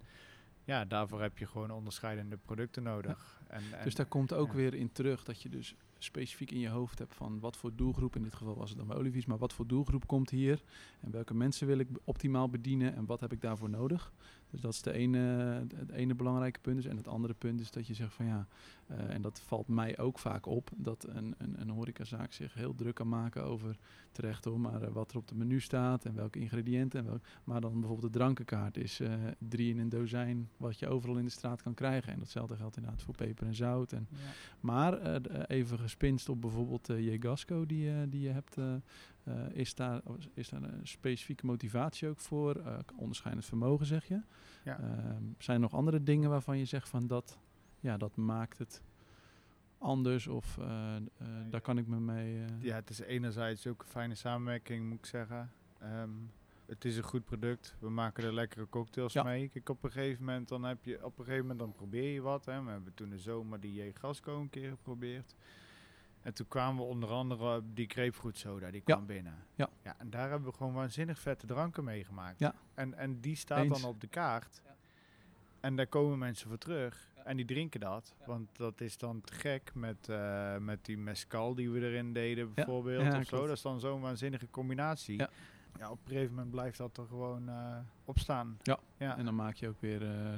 [0.64, 0.86] ja.
[0.86, 3.42] daarvoor heb je gewoon onderscheidende producten nodig.
[3.48, 4.56] En, en, Dus daar komt ook ja.
[4.56, 8.16] weer in terug dat je dus specifiek in je hoofd hebt van wat voor doelgroep,
[8.16, 10.64] in dit geval was het dan bij Olivier's, maar wat voor doelgroep komt hier
[11.02, 14.14] en welke mensen wil ik optimaal bedienen en wat heb ik daarvoor nodig.
[14.50, 15.18] Dus dat is de ene,
[15.76, 16.78] het ene belangrijke punt.
[16.78, 16.86] is.
[16.86, 18.48] En het andere punt is dat je zegt van ja,
[18.88, 22.76] eh, en dat valt mij ook vaak op, dat een, een, een horecazaak zich heel
[22.76, 23.78] druk kan maken over,
[24.12, 27.00] terecht hoor, maar eh, wat er op de menu staat en welke ingrediënten.
[27.00, 30.88] En welk, maar dan bijvoorbeeld de drankenkaart is eh, drie in een dozijn wat je
[30.88, 32.14] overal in de straat kan krijgen.
[32.14, 34.18] En datzelfde geldt inderdaad voor peper en zout en Ja.
[34.60, 38.58] maar even gespinst op bijvoorbeeld Jegasco die, die je hebt,
[39.28, 40.02] eh, is, daar,
[40.34, 42.56] is daar een specifieke motivatie ook voor?
[42.56, 44.22] Eh, onderscheidend vermogen zeg je.
[44.64, 44.80] Ja.
[44.80, 47.40] Ehm, zijn er nog andere dingen waarvan je zegt van dat,
[47.80, 48.82] ja, dat maakt het
[49.78, 50.96] anders of eh,
[51.50, 52.46] daar kan ik me mee...
[52.60, 55.52] ja, het is enerzijds ook een fijne samenwerking, moet ik zeggen.
[55.80, 56.10] Ehm,
[56.66, 57.76] het is een goed product.
[57.80, 59.24] We maken er lekkere cocktails Ja.
[59.24, 59.50] mee.
[59.50, 62.22] Kijk, op een gegeven moment dan heb je, op een gegeven moment dan probeer je
[62.22, 62.46] wat.
[62.46, 62.64] Hè.
[62.64, 65.36] We hebben toen de zomer die J-Gasco een keer geprobeerd.
[66.28, 68.94] En toen kwamen we onder andere op die grapefruit soda, die Ja.
[68.96, 69.34] kwam binnen.
[69.56, 69.70] Ja.
[69.84, 69.96] ja.
[69.98, 72.40] En daar hebben we gewoon waanzinnig vette dranken meegemaakt.
[72.40, 72.54] Ja.
[72.74, 73.82] En, en die staat Eens.
[73.82, 74.62] dan op de kaart.
[75.60, 77.14] En daar komen mensen voor terug.
[77.24, 78.16] En die drinken dat.
[78.26, 82.54] Want dat is dan te gek met, eh, met die mescal die we erin deden
[82.54, 83.04] bijvoorbeeld.
[83.04, 83.42] Ja, of zo.
[83.48, 85.18] Dat is dan zo'n waanzinnige combinatie.
[85.18, 85.30] Ja.
[85.80, 88.58] ja, op een gegeven moment blijft dat er gewoon eh, op staan.
[88.62, 88.80] Ja.
[88.98, 89.18] ja.
[89.18, 90.34] En dan maak je ook weer eh,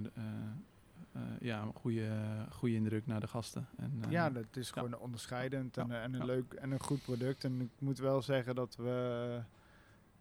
[1.39, 2.09] ja, een goede,
[2.51, 3.67] goede indruk naar de gasten.
[3.77, 7.01] En, eh, ja, dat is gewoon onderscheidend en, eh, en een leuk en een goed
[7.01, 7.43] product.
[7.43, 9.41] En ik moet wel zeggen dat we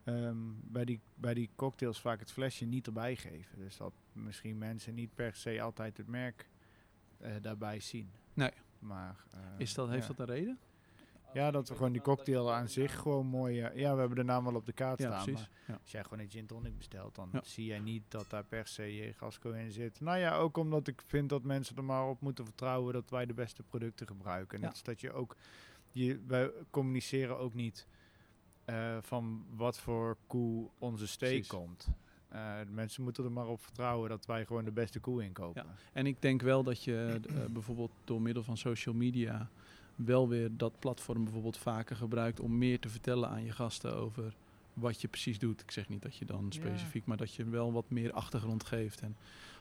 [0.04, 3.58] ehm, bij, die, bij die cocktails vaak het flesje niet erbij geven.
[3.58, 6.48] Dus dat misschien mensen niet per se altijd het merk
[7.18, 8.10] eh, daarbij zien.
[8.34, 8.52] Nee.
[8.78, 10.58] Maar, eh, is dat, heeft dat een reden?
[11.32, 13.60] Ja, dat we gewoon die cocktail aan zich gewoon mooi...
[13.60, 15.24] eh, ja, we hebben de naam wel op de kaart Ja, staan.
[15.24, 15.40] precies.
[15.48, 15.78] Maar Ja.
[15.82, 17.40] als jij gewoon een gin tonic bestelt, dan Ja.
[17.44, 20.00] zie jij niet dat daar per se je gasco in zit.
[20.00, 23.26] Nou ja, ook omdat ik vind dat mensen er maar op moeten vertrouwen dat wij
[23.26, 24.60] de beste producten gebruiken.
[24.60, 25.36] Net dat je ook...
[25.92, 27.86] Je, wij communiceren ook niet
[28.64, 31.48] eh, van wat voor koe onze steak Precies.
[31.48, 31.88] komt.
[32.30, 35.64] De mensen moeten er maar op vertrouwen dat wij gewoon de beste koe inkopen.
[35.92, 39.48] En ik denk wel dat je bijvoorbeeld door middel van social media
[40.04, 44.34] wel weer dat platform bijvoorbeeld vaker gebruikt om meer te vertellen aan je gasten over
[44.72, 45.60] wat je precies doet.
[45.60, 46.50] Ik zeg niet dat je dan Ja.
[46.50, 49.00] specifiek, maar dat je wel wat meer achtergrond geeft.
[49.00, 49.16] En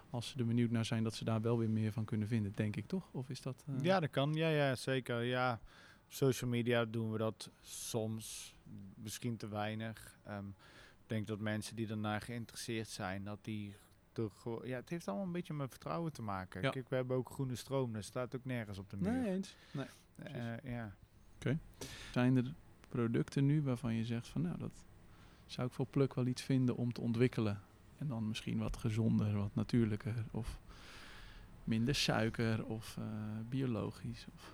[0.10, 2.52] als ze er benieuwd naar zijn, dat ze daar wel weer meer van kunnen vinden,
[2.56, 3.10] denk ik toch?
[3.12, 3.64] Of is dat...
[3.68, 4.34] eh, Ja, dat kan.
[4.34, 5.22] Ja, ja, zeker.
[5.24, 5.60] Ja,
[6.06, 8.56] op social media doen we dat soms.
[8.96, 10.18] Misschien te weinig.
[10.26, 10.48] Ehm,
[11.02, 13.76] ik denk dat mensen die ernaar geïnteresseerd zijn, dat die.
[14.64, 16.62] Ja, het heeft allemaal een beetje met vertrouwen te maken.
[16.62, 16.70] Ja.
[16.70, 17.94] Kijk, we hebben ook groene stroom.
[17.94, 19.12] Dat staat ook nergens op de muur.
[19.12, 19.56] Nee, eens.
[19.72, 19.86] Nee.
[20.24, 20.96] Eh, ja.
[22.12, 22.54] Zijn er
[22.90, 24.86] producten nu waarvan je zegt van nou, dat
[25.46, 27.62] zou ik voor Pluk wel iets vinden om te ontwikkelen?
[27.98, 30.60] En dan misschien wat gezonder, wat natuurlijker of
[31.64, 33.04] minder suiker of eh,
[33.50, 34.28] biologisch.
[34.34, 34.54] Of,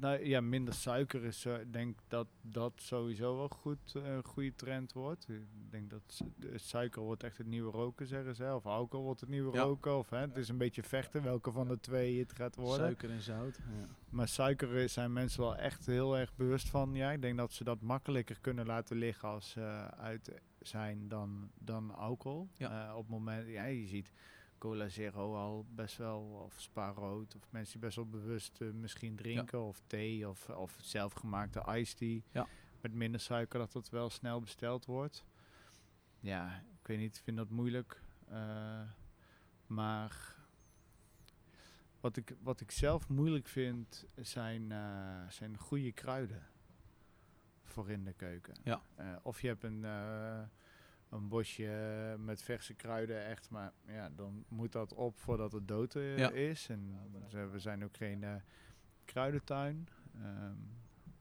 [0.00, 4.24] Nou ja, minder suiker is, eh, ik denk dat dat sowieso wel goed, eh, een
[4.24, 5.28] goede trend wordt.
[5.28, 8.54] Ik denk dat su- suiker wordt echt het nieuwe roken, zeggen ze.
[8.54, 9.62] Of alcohol wordt het nieuwe Ja.
[9.62, 9.96] roken.
[9.98, 12.76] Of, hè, het is een beetje vechten welke van de twee het gaat worden.
[12.78, 13.56] suiker en zout.
[13.56, 13.86] Ja.
[14.10, 16.94] Maar suiker zijn mensen wel echt heel erg bewust van.
[16.94, 19.60] Ja, ik denk dat ze dat makkelijker kunnen laten liggen als ze
[19.96, 22.48] uit zijn dan, dan alcohol.
[22.56, 22.88] Ja.
[22.88, 24.12] Eh, op het moment, ja, je ziet
[24.58, 28.70] cola zero al best wel, of spa rood, of mensen die best wel bewust eh,
[28.70, 32.20] misschien drinken, of thee, of, of zelfgemaakte iced tea.
[32.32, 32.46] Ja.
[32.80, 35.24] Met minder suiker, dat dat wel snel besteld wordt.
[36.20, 38.02] Ja, ik weet niet, ik vind dat moeilijk.
[38.28, 38.80] Eh,
[39.66, 40.36] maar
[42.00, 46.46] wat ik, wat ik zelf moeilijk vind, zijn, eh, zijn goede kruiden
[47.62, 48.54] voor in de keuken.
[48.64, 48.82] Ja.
[49.22, 49.84] Of je hebt een,
[51.10, 55.94] een bosje met verse kruiden, echt, maar ja, dan moet dat op voordat het dood
[55.94, 56.30] eh, Ja.
[56.30, 56.68] is.
[56.68, 56.98] En
[57.52, 58.34] we zijn ook geen eh,
[59.04, 59.88] kruidentuin.
[60.14, 60.54] Ehm,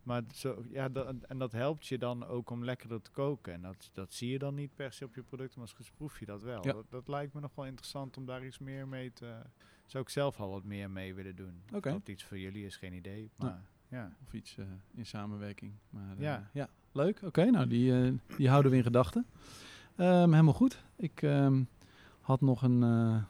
[0.03, 3.53] maar zo, ja, dat, en dat helpt je dan ook om lekkerder te koken.
[3.53, 6.19] En dat, dat zie je dan niet per se op je producten, maar als proef
[6.19, 6.65] je dat wel.
[6.65, 6.71] Ja.
[6.73, 9.41] Dat, dat lijkt me nog wel interessant om daar iets meer mee te...
[9.85, 11.61] Zou ik zelf al wat meer mee willen doen.
[11.73, 11.87] Oké.
[11.87, 13.31] Of Dat iets voor jullie is, geen idee.
[13.35, 14.11] Maar ja.
[14.23, 15.73] Of iets eh, in samenwerking.
[15.89, 16.49] Maar, eh, Ja.
[16.53, 16.69] ja.
[16.91, 17.45] Leuk, oké.
[17.45, 19.25] nou, die, eh, die houden we in gedachten.
[19.97, 20.83] Ehm, helemaal goed.
[20.95, 21.63] Ik ehm,
[22.21, 23.23] had nog een, eh,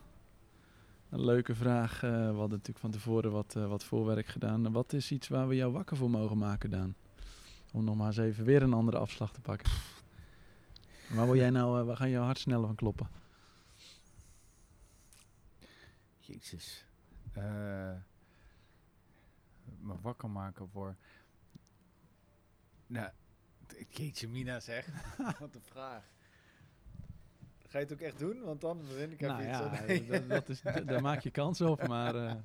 [1.10, 2.04] een leuke vraag.
[2.04, 4.72] Eh, we hadden natuurlijk van tevoren wat, eh, wat voorwerk gedaan.
[4.72, 6.96] Wat is iets waar we jou wakker voor mogen maken, Daan?
[7.72, 9.72] Om nog maar eens even weer een andere afslag te pakken.
[11.10, 13.08] Waar, wil jij nou, waar gaan jouw hart sneller van kloppen?
[16.20, 16.86] Jezus.
[19.80, 20.96] Me wakker maken voor...
[22.88, 23.10] Nou,
[23.90, 24.88] jeetje mina zeg.
[25.40, 26.17] Wat een vraag.
[27.68, 28.42] Ga je het ook echt doen?
[28.44, 30.08] Want dan vind ik even nou iets...
[30.08, 31.88] ja, dat, is, daar maak je kans op.
[31.88, 32.36] Maar eh,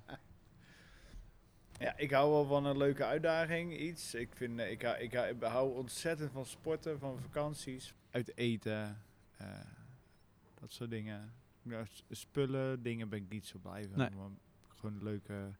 [1.82, 4.14] Ja, ik hou wel van een leuke uitdaging, iets.
[4.14, 7.94] Ik, vind, eh, ik, hou, ik, hou, ik hou ontzettend van sporten, van vakanties.
[8.10, 9.02] Uit eten,
[9.36, 9.46] eh,
[10.60, 11.32] dat soort dingen.
[11.62, 13.98] Ja, spullen, dingen ben ik niet zo blij van.
[13.98, 14.10] Nee.
[14.10, 14.28] maar
[14.68, 15.50] gewoon leuke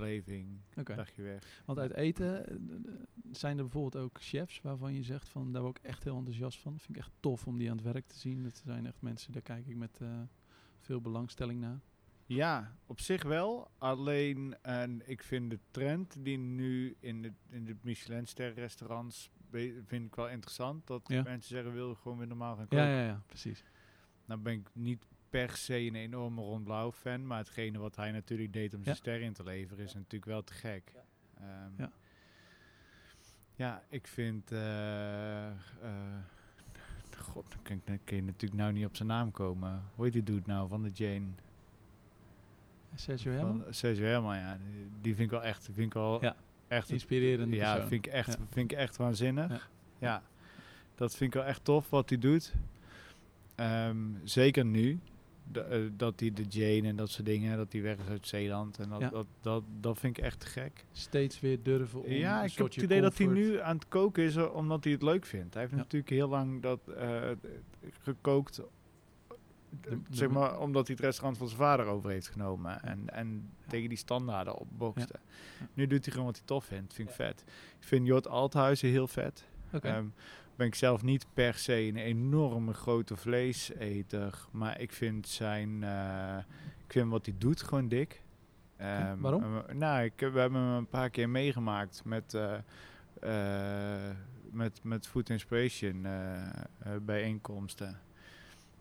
[0.00, 0.94] beleving, oké.
[0.94, 1.62] dagje weg.
[1.64, 2.56] Want uit eten eh,
[3.32, 6.58] zijn er bijvoorbeeld ook chefs waarvan je zegt van daar word ik echt heel enthousiast
[6.58, 6.78] van.
[6.78, 8.42] Vind ik echt tof om die aan het werk te zien.
[8.42, 10.08] Dat zijn echt mensen, daar kijk ik met eh,
[10.80, 11.80] veel belangstelling naar.
[12.26, 13.70] Ja, op zich wel.
[13.78, 19.82] Alleen, en ik vind de trend die nu in de, in de Michelinster restaurants be-
[19.86, 20.86] vind ik wel interessant.
[20.86, 21.22] Dat Ja.
[21.22, 22.86] mensen zeggen, wil gewoon weer normaal gaan koken.
[22.86, 23.64] Ja, ja, ja, precies.
[24.24, 28.10] Nou ben ik niet per se een enorme Ron Blauw fan, maar hetgene wat hij
[28.12, 29.00] natuurlijk deed om zijn Ja.
[29.00, 30.92] ster in te leveren is natuurlijk wel te gek.
[31.40, 31.92] Ja, Ja.
[33.56, 34.52] ja ik vind...
[34.52, 35.54] eh, eh,
[37.32, 37.46] God,
[37.84, 39.82] dan kun je natuurlijk nou niet op zijn naam komen.
[39.94, 41.26] Hoe heet die dude nou van de Jane?
[42.94, 43.64] Sergio Herman?
[43.70, 44.58] Sergio Herman, ja.
[44.70, 45.64] Die, die vind ik wel echt...
[45.64, 46.36] Vind ik wel Ja.
[46.68, 47.88] echt Inspirerende ja, persoon.
[47.88, 48.46] vind ik echt, Ja.
[48.50, 49.50] vind ik echt waanzinnig.
[49.50, 49.60] Ja.
[49.98, 50.22] Ja.
[50.94, 52.54] dat vind ik wel echt tof wat hij doet.
[53.54, 54.98] Ehm, zeker nu.
[55.52, 58.78] Eh, dat hij de Jane en dat soort dingen, dat hij weg is uit Zeeland.
[58.78, 59.08] En dat, Ja.
[59.08, 60.84] dat, dat, dat vind ik echt gek.
[60.92, 64.22] Steeds weer durven om Ja, ik heb het idee dat hij nu aan het koken
[64.24, 65.52] is eh, omdat hij het leuk vindt.
[65.52, 65.80] Hij heeft Ja.
[65.80, 67.30] natuurlijk heel lang dat eh,
[68.00, 68.60] gekookt,
[69.80, 72.82] de- zeg maar, omdat hij het restaurant van zijn vader over heeft genomen.
[72.82, 75.14] En, en tegen die standaarden opbokste.
[75.74, 76.94] Nu doet hij gewoon wat hij tof vindt.
[76.94, 77.44] Vind ik vet.
[77.80, 79.44] Ik vind Jort Althuizen heel vet.
[79.80, 80.04] Ehm,
[80.56, 84.46] ben ik zelf niet per se een enorme grote vleeseter.
[84.50, 86.38] Maar ik vind zijn, eh,
[86.86, 88.22] ik vind wat hij doet gewoon dik.
[88.76, 89.62] Ehm, waarom?
[89.72, 92.54] nou, ik, we hebben hem een paar keer meegemaakt met, eh,
[93.20, 94.16] eh,
[94.50, 96.06] met, met Food Inspiration
[97.02, 98.00] bijeenkomsten.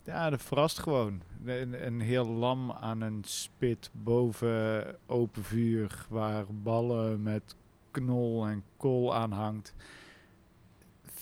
[0.03, 1.21] Ja, dat verrast gewoon.
[1.45, 7.55] Een, een heel lam aan een spit boven open vuur, waar ballen met
[7.91, 9.75] knol en kool aan hangt.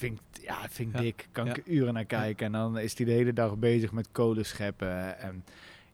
[0.04, 1.28] Vind ja, vind ik dik.
[1.32, 2.46] Kan ik uren naar kijken.
[2.46, 5.20] En dan is hij de hele dag bezig met kolen scheppen.
[5.20, 5.44] En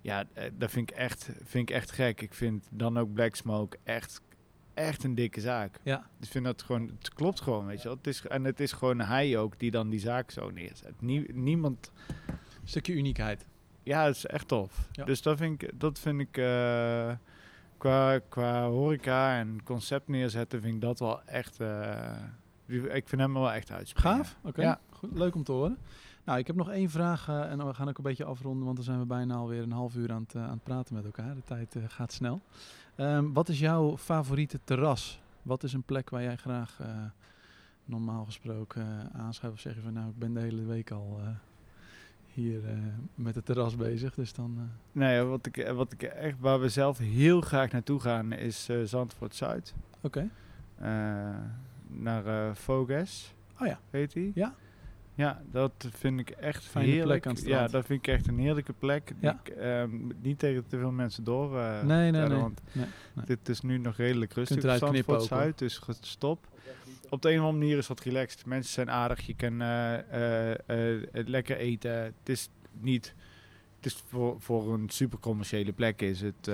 [0.02, 2.22] ja, eh, dat vind ik, echt, vind ik echt gek.
[2.22, 4.22] Ik vind dan ook Black Smoke echt,
[4.74, 5.80] echt een dikke zaak.
[5.84, 6.10] Ja.
[6.20, 7.98] Ik vind dat gewoon, het klopt gewoon, weet je wel.
[7.98, 11.02] Het is, en het is gewoon hij ook die dan die zaak zo neerzet.
[11.02, 11.92] Nie, niemand,
[12.64, 13.46] Stukje uniekheid.
[13.84, 14.90] ja, het is echt tof.
[14.92, 15.06] Ja.
[15.06, 17.12] Dus dat vind ik, dat vind ik eh,
[17.78, 22.24] qua, qua horeca en concept neerzetten, vind ik dat wel echt, eh,
[22.70, 24.18] ik vind hem wel echt uitspringen.
[24.18, 24.38] Gaaf.
[24.44, 24.62] Oké.
[24.62, 24.80] Ja.
[24.90, 25.18] Goed.
[25.18, 25.78] Leuk om te horen.
[26.30, 28.76] Nou, ik heb nog één vraag eh, en we gaan ook een beetje afronden, want
[28.76, 31.06] dan zijn we bijna alweer een half uur aan het, eh, aan het praten met
[31.06, 31.36] elkaar.
[31.36, 32.42] De tijd eh, gaat snel.
[32.96, 35.22] Ehm, wat is jouw favoriete terras?
[35.42, 36.80] Wat is een plek waar jij graag
[37.86, 41.20] normaal gesproken aanschuift of zeg je van nou, ik ben de hele week al
[42.34, 42.62] hier
[43.16, 44.70] met het terras bezig, dus dan...
[44.92, 48.78] Nee, wat ik, wat ik echt, waar we zelf heel graag naartoe gaan, is eh,
[48.84, 49.74] Zandvoort Zuid.
[50.02, 50.30] Oké.
[51.90, 53.34] Naar Voges.
[53.60, 53.80] Oh ja.
[53.90, 54.32] Heet die?
[54.36, 54.56] Ja.
[55.20, 57.22] Ja, dat vind ik echt Fijne heerlijk.
[57.22, 59.14] plek aan het ja, dat vind ik echt een heerlijke plek.
[59.20, 59.40] Ja.
[59.44, 59.90] Die ik, ehm,
[60.22, 61.60] niet tegen te veel mensen door.
[61.60, 62.38] eh, nee, nee, nee.
[62.38, 63.26] Want nee, nee.
[63.26, 64.62] dit is nu nog redelijk rustig.
[64.62, 65.22] Zandvoort knippen.
[65.22, 66.48] Zuid, dus stop.
[67.10, 68.46] Op de een of andere manier is dat relaxed.
[68.46, 69.26] Mensen zijn aardig.
[69.26, 71.92] Je kan eh, lekker eten.
[72.04, 72.50] Het is
[72.80, 73.16] niet...
[73.76, 76.52] Het is voor, voor een super commerciële plek is het,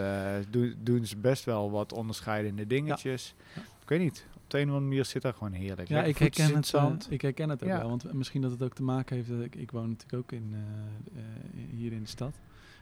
[0.50, 3.34] doen, doen ze best wel wat onderscheidende dingetjes.
[3.56, 3.62] Ja.
[3.62, 4.26] Ik weet niet.
[4.46, 5.88] Op de een of andere manier zit dat gewoon heerlijk.
[5.88, 7.08] Ja, ik herken, het, zand.
[7.12, 7.78] ik herken het ook Ja.
[7.80, 7.90] wel.
[7.90, 9.30] Want misschien dat het ook te maken heeft...
[9.30, 12.40] dat ik, ik woon natuurlijk ook in, eh, eh, hier in de stad.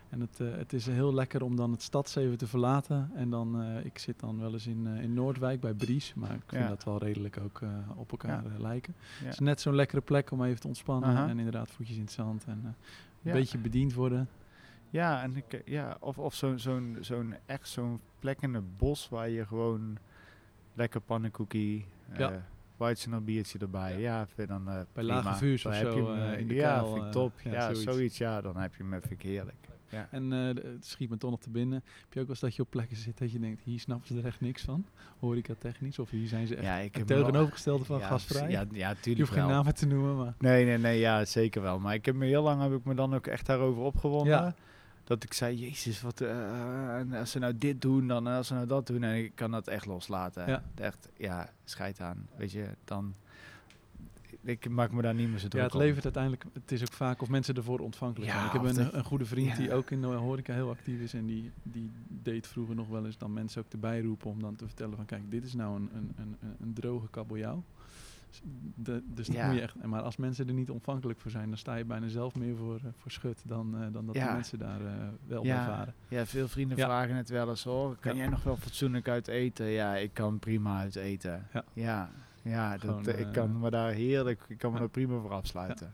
[0.09, 3.11] En het, eh, het is heel lekker om dan het stadsleven te verlaten.
[3.15, 6.13] En dan, eh, ik zit dan wel eens in, in Noordwijk bij Bries.
[6.13, 6.67] Maar ik vind Ja.
[6.69, 7.61] dat wel redelijk ook
[7.95, 8.59] op elkaar Ja.
[8.59, 8.93] lijken.
[9.19, 9.23] Ja.
[9.25, 11.29] Het is net zo'n lekkere plek om even te ontspannen.
[11.29, 12.43] En inderdaad voetjes in het zand.
[12.45, 12.61] En
[13.23, 14.27] een beetje bediend worden.
[14.89, 19.09] Ja, en ik, ja, of, of zo'n zo'n zo'n echt zo'n plek in het bos
[19.09, 19.97] waar je gewoon
[20.73, 21.85] lekker pannenkoekie,
[22.17, 22.31] Ja.
[22.31, 22.37] eh
[22.77, 23.99] Weizen biertje erbij.
[23.99, 26.47] Ja, vind dan eh, Bij lage vuurs Dan of heb zo, je hem, eh, in
[26.47, 27.39] de ja, kuil, vind ik eh, top.
[27.43, 27.83] ja, zoiets.
[27.83, 28.17] zoiets.
[28.17, 29.67] Ja, dan heb je hem even heerlijk.
[29.89, 30.07] Ja.
[30.11, 31.83] En eh, het schiet me toch nog te binnen.
[31.83, 33.61] Heb je ook wel eens dat je op plekken zit dat je denkt...
[33.63, 34.85] hier snappen ze er echt niks van?
[35.19, 35.99] Horeca technisch?
[35.99, 38.49] Of hier zijn ze echt Ja, ik heb tegenovergestelde van ja, gastvrij?
[38.49, 40.33] Ja, ja, je tuurlijk hoeft geen namen te noemen, maar...
[40.39, 41.79] Nee, nee, nee, ja, zeker wel.
[41.79, 44.33] Maar ik heb me heel lang heb ik me dan ook echt daarover opgewonden.
[44.33, 44.55] Ja.
[45.03, 48.53] Dat ik zei, jezus, wat, eh, en als ze nou dit doen, dan als ze
[48.53, 49.03] nou dat doen.
[49.03, 50.47] En ik kan dat echt loslaten.
[50.47, 50.63] Ja.
[50.75, 52.27] Echt, ja, scheid aan.
[52.35, 53.13] Weet je, dan...
[54.45, 55.81] Ik maak me daar niet meer zo druk Ja, het om.
[55.81, 56.45] levert uiteindelijk...
[56.53, 58.45] Het is ook vaak of mensen ervoor ontvankelijk Ja, zijn.
[58.45, 61.13] Ik heb een, een goede vriend die ook in de horeca heel actief is.
[61.13, 64.29] En die, die deed vroeger nog wel eens dan mensen ook erbij roepen...
[64.29, 65.05] om dan te vertellen van...
[65.05, 67.63] Kijk, dit is nou een, een, een, een- een droge kabeljauw.
[68.41, 68.41] Dus
[68.75, 69.45] de- Dus dat Ja.
[69.47, 69.83] moet je echt...
[69.85, 71.47] Maar als mensen er niet ontvankelijk voor zijn...
[71.49, 73.41] dan sta je bijna zelf meer voor, eh, voor schut...
[73.45, 74.27] dan, eh, dan dat Ja.
[74.27, 74.93] de mensen daar eh,
[75.27, 75.59] wel Ja.
[75.59, 75.93] ervaren.
[76.07, 76.85] Ja, veel vrienden Ja.
[76.85, 77.95] vragen het wel eens hoor.
[77.99, 78.17] Kan Ja.
[78.21, 79.65] jij nog wel fatsoenlijk uit eten?
[79.65, 81.47] Ja, ik kan prima uit eten.
[81.53, 81.63] Ja.
[81.73, 82.09] ja,
[82.41, 84.83] ja dat, Gewoon, ik kan me daar heerlijk, ik kan me ja.
[84.83, 85.93] er prima voor afsluiten.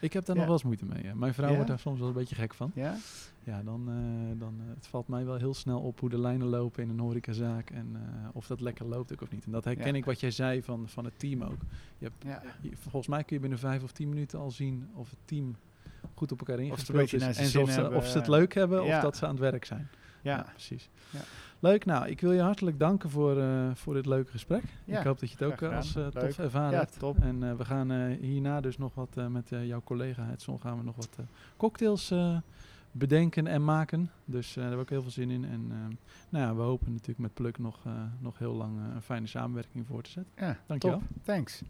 [0.00, 1.02] Ik heb daar nog wel eens moeite mee.
[1.02, 1.14] hè.
[1.14, 2.70] Mijn vrouw wordt daar soms wel een beetje gek van.
[2.74, 2.96] Ja?
[3.44, 6.46] Ja, dan, eh, dan eh, het valt mij wel heel snel op hoe de lijnen
[6.46, 9.44] lopen in een horecazaak en eh, of dat lekker loopt ook of niet.
[9.44, 11.58] En dat herken ik wat jij zei van, van het team ook.
[11.98, 12.42] Je hebt, Ja.
[12.60, 15.56] je- volgens mij kun je binnen vijf of tien minuten al zien of het team
[16.14, 17.22] goed op elkaar ingespeeld is.
[17.54, 19.88] En of ze, of ze het leuk hebben of dat ze aan het werk zijn.
[20.22, 20.42] Ja, Ja.
[20.52, 20.88] precies.
[21.10, 21.20] Ja.
[21.60, 24.62] Leuk, nou, ik wil je hartelijk danken voor, eh, voor dit leuke gesprek.
[24.84, 26.98] Ja, ik hoop dat je het ook eh, als eh, tof ervaren Ja, hebt.
[26.98, 27.18] top.
[27.20, 31.18] En we gaan hierna dus nog wat met jouw collega Edson gaan we nog wat
[31.56, 32.14] cocktails
[32.92, 34.10] bedenken en maken.
[34.24, 35.44] Dus daar heb ik ook heel veel zin in.
[35.44, 35.68] En
[36.28, 37.78] nou ja, we hopen natuurlijk met Pluk nog,
[38.18, 40.32] nog heel lang een fijne samenwerking voor te zetten.
[40.36, 40.98] Ja, Dankjewel.
[40.98, 41.08] top.
[41.24, 41.62] Thanks.